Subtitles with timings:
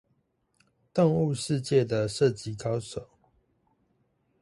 [0.95, 3.07] 動物世界的射擊高手